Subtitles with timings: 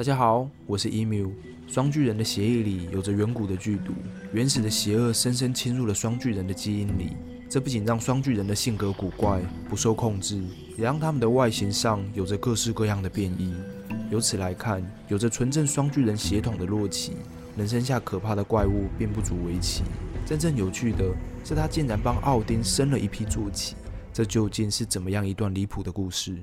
[0.00, 1.30] 大家好，我是 Emu。
[1.68, 3.92] 双巨人的血液里有着远古的剧毒，
[4.32, 7.10] 原始的邪恶深深侵入了双巨人的基因里。
[7.50, 10.42] 这不仅让双巨人的性格古怪、不受控制，
[10.78, 13.52] 也让他们的外形上有着各式各样的变异。
[14.10, 17.12] 由此来看，有着纯正双巨人血统的洛奇，
[17.54, 19.82] 能生下可怕的怪物并不足为奇。
[20.24, 21.14] 真正有趣的
[21.44, 23.76] 是，他竟然帮奥丁生了一批坐骑。
[24.14, 26.38] 这究竟是怎么样一段离谱的故事？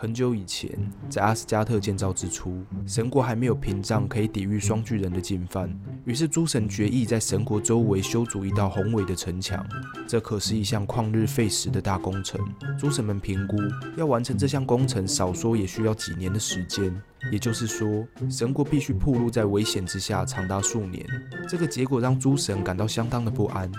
[0.00, 0.70] 很久以前，
[1.10, 5.68] 在阿斯加特建造之初，神国还没有屏障可以抵御双巨人的进犯。
[6.04, 9.66] 于是诸神决议在神国周围修筑一道宏伟的城墙。
[10.06, 12.40] 这可是一项旷日费时的大工程。
[12.78, 13.56] 诸神们评估，
[13.96, 16.94] 要完成这项工程，少说也需要几年的时间。
[17.30, 21.04] 也就是说，神国必须暴露在危险之下长达数年。
[21.48, 23.70] 这个结果让诸神感到相当的不安。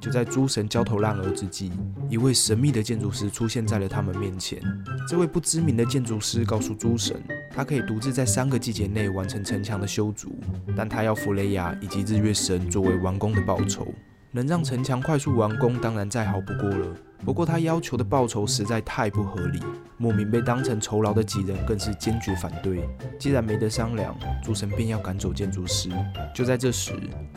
[0.00, 1.72] 就在诸神焦头烂额之际，
[2.08, 4.60] 一位神秘的建筑师出现在了他们面前。
[5.08, 10.38] 这位不知名的建筑师告诉诸神，他可以独自在三个季节内完成城墙的修筑，
[10.76, 13.88] 但他要弗雷亚以及日月神作为完工的报酬。
[14.30, 16.86] 能让城墙快速完工，当然再好不过了。
[17.24, 19.60] 不过他要求的报酬实在太不合理，
[19.96, 22.88] 莫名被当成酬劳的几人更是坚决反对。
[23.18, 25.90] 既然没得商量，诸神便要赶走建筑师。
[26.32, 26.92] 就在这时，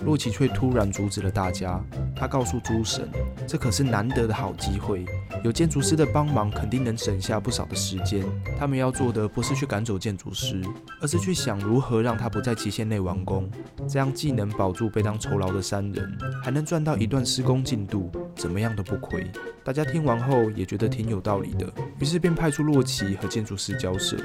[0.06, 1.84] 洛奇却突然阻止了大家。
[2.16, 3.10] 他告诉诸神，
[3.48, 5.04] 这可是难得的好机会，
[5.44, 8.24] 有建筑师的帮忙，肯定能省下不少的时间。
[8.58, 10.62] 他们要做的不是去赶走建筑师，
[11.02, 13.50] 而是去想如何让他不在期限内完工，
[13.88, 19.30] 这样既能保住被当酬劳的三人，还能赚到一段施工进度，怎么样都不亏。
[19.64, 24.18] 大家听完后也觉得挺有道理的，于是便派出洛奇和建筑师交涉。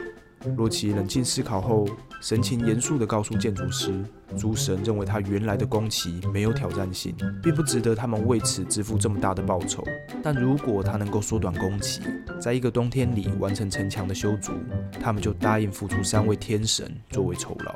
[0.57, 1.89] 洛奇冷静思考后，
[2.21, 3.93] 神情严肃地告诉建筑师
[4.37, 9.85] ：“诸神认为他原来的工期没有挑战性，并不值得他们为此支付这么大的报酬。
[10.23, 12.03] 但如果他能够缩短工期，
[12.41, 14.53] 在一个冬天里完成城墙的修筑，
[15.01, 17.75] 他们就答应付出三位天神作为酬劳。”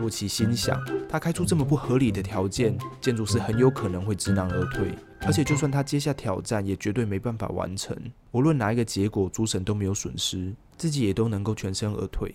[0.00, 4.88] 洛奇心想，他开出这么不合理的条件，建筑师很有可能会知难而退。
[5.26, 7.96] 而且，就算他接下挑战，也绝对没办法完成。
[8.32, 12.34] 无论哪一个结果，诸神都没有损失，自己也都能够全身而退。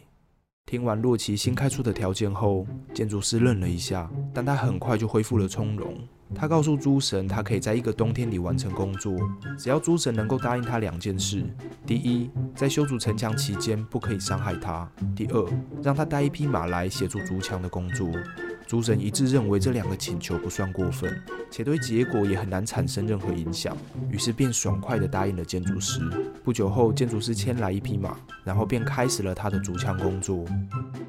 [0.69, 2.63] 听完洛奇新开出的条件后，
[2.93, 5.95] 建筑师愣了一下，但他很快就恢复了从容。
[6.35, 9.17] 他告诉诸神，他可以在一个冬天里完成工作，
[9.57, 11.43] 只要诸神能够答应他两件事：
[11.87, 15.43] 第一，在修筑城墙期间不可以伤害他；第二，
[15.81, 18.07] 让他带一匹马来协助筑墙的工作。
[18.69, 21.11] 诸神一致认为这两个请求不算过分，
[21.49, 23.75] 且对结果也很难产生任何影响，
[24.11, 25.99] 于是便爽快地答应了建筑师。
[26.43, 30.45] 不久后，建筑师牵来一匹马，然后便开始了他的筑墙工作。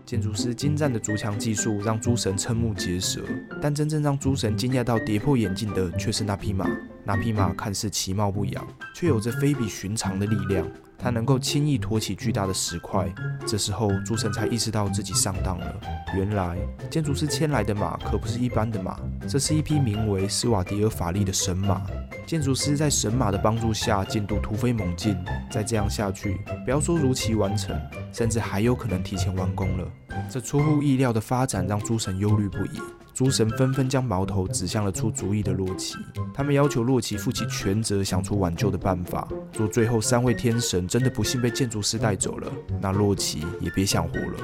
[0.07, 3.21] 建筑师精湛的筑墙技术让诸神瞠目结舌，
[3.61, 6.67] 但真正让诸神惊讶到跌破眼镜的却是那匹马。
[7.05, 10.67] 那匹马看似其貌不扬，却有着非比寻常的力量。
[11.03, 13.11] 它能够轻易托起巨大的石块。
[13.47, 15.81] 这时候，诸神才意识到自己上当了。
[16.15, 16.59] 原来，
[16.91, 21.81] 建筑师牵来的马可不是一般的马，这是一匹名为斯瓦迪尔法利的神马。
[22.27, 25.17] 建筑师在神马的帮助下，进度突飞猛进。
[25.51, 27.75] 再这样下去，不要说如期完成，
[28.13, 29.91] 甚至还有可能提前完工了。
[30.29, 32.81] 这出乎意料的发展让诸神忧虑不已。
[33.21, 35.95] 诸神纷纷将矛头指向了出主意的洛奇，
[36.33, 39.29] 他们要求洛奇负起全责，想出挽救的办法。
[39.59, 44.39] 若最后三位天神真的不幸被建筑师带走了，那洛奇也别想活了。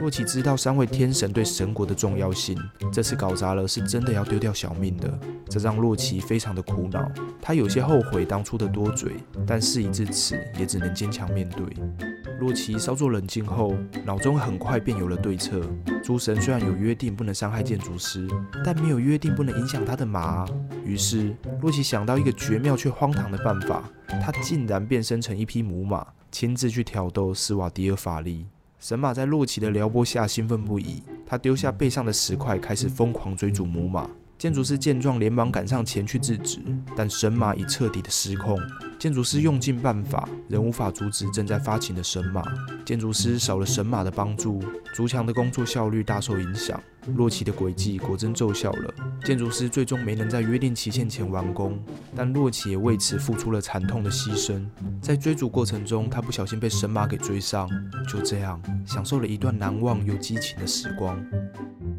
[0.00, 2.58] 洛奇知道三位天神对神国的重要性，
[2.90, 5.18] 这次搞砸了是真的要丢掉小命的，
[5.50, 7.06] 这让洛奇非常的苦恼。
[7.42, 12.13] 他有些后悔当初的多嘴，但事已至此，也只能坚强面对。
[12.40, 13.74] 洛奇稍作冷静后，
[14.04, 15.60] 脑中很快便有了对策。
[16.02, 18.28] 诸神虽然有约定不能伤害建筑师，
[18.64, 20.44] 但没有约定不能影响他的马。
[20.84, 28.46] 于是，洛奇想到一个绝妙却荒唐的办法，他竟然变身成一匹母马，亲自去挑逗斯瓦迪尔法利。
[28.78, 34.10] 神马在洛奇的撩拨下兴奋不已，他丢下背上的石块，开始疯狂追逐母马。
[34.36, 36.58] 建筑师见状，连忙赶上前去制止，
[36.94, 38.60] 但神马已彻底的失控。
[39.04, 42.42] 建筑师用尽办法，仍无法阻止正在发情的神马。
[42.86, 44.62] 建筑师少了神马的帮助，
[44.94, 46.82] 筑墙的工作效率大受影响。
[47.14, 51.78] 洛奇的诡计果真奏效了，建筑师最终没能在约定期限前完工，
[52.16, 54.66] 但洛奇也为此付出了惨痛的牺牲。
[55.02, 57.68] 在追逐过程中，他不小心被神马给追上，
[58.08, 61.22] 就这样享受了一段难忘又激情的时光。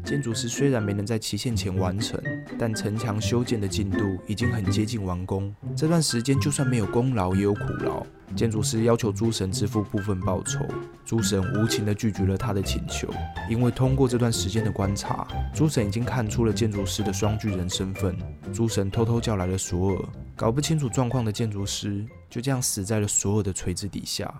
[0.06, 2.22] 建筑师虽然没能在期限前完成，
[2.56, 5.52] 但城墙修建的进度已经很接近完工。
[5.76, 8.06] 这段时间就算没有功劳，也有苦劳。
[8.36, 10.64] 建筑师要求诸神支付部分报酬，
[11.04, 13.08] 诸神无情地拒绝了他的请求，
[13.50, 18.16] 因为通过这段时间的观察，诸神已经看出了建筑师的双巨人身份。
[18.54, 24.32] 诸神偷偷叫来了索尔，搞不清楚状况的建筑师就这样死在了索尔的锤子底下。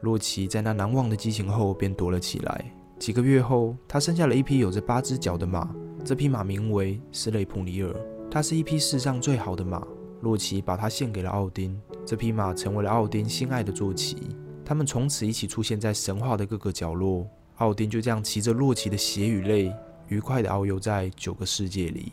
[0.00, 2.64] 洛奇在那难忘的激情后便躲了起来。
[3.02, 5.68] 几个月后，他生下了一匹有着八只脚的马，
[6.04, 7.92] 这匹马名为斯雷普尼尔，
[8.30, 9.84] 它是一匹世上最好的马。
[10.20, 11.76] 洛奇把它献给了奥丁，
[12.06, 14.16] 这匹马成为了奥丁心爱的坐骑。
[14.64, 17.26] 他们从此一起出现在神话的各个角落。
[17.56, 19.74] 奥丁就这样骑着洛奇的血与泪，
[20.06, 22.12] 愉快地遨游在九个世界里。